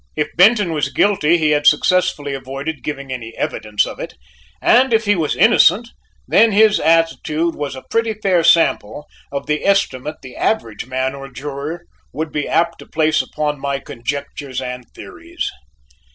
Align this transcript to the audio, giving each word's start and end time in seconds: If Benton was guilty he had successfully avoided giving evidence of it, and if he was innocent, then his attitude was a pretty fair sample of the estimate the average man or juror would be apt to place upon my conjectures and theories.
If 0.15 0.35
Benton 0.35 0.73
was 0.73 0.91
guilty 0.91 1.37
he 1.37 1.51
had 1.51 1.67
successfully 1.67 2.33
avoided 2.33 2.81
giving 2.81 3.11
evidence 3.37 3.85
of 3.85 3.99
it, 3.99 4.15
and 4.59 4.91
if 4.95 5.05
he 5.05 5.15
was 5.15 5.35
innocent, 5.35 5.89
then 6.27 6.53
his 6.53 6.79
attitude 6.79 7.53
was 7.53 7.75
a 7.75 7.83
pretty 7.87 8.15
fair 8.15 8.43
sample 8.43 9.05
of 9.31 9.45
the 9.45 9.63
estimate 9.63 10.15
the 10.23 10.35
average 10.35 10.87
man 10.87 11.13
or 11.13 11.29
juror 11.29 11.85
would 12.13 12.31
be 12.31 12.49
apt 12.49 12.79
to 12.79 12.87
place 12.87 13.21
upon 13.21 13.59
my 13.59 13.77
conjectures 13.77 14.59
and 14.59 14.85
theories. 14.95 15.47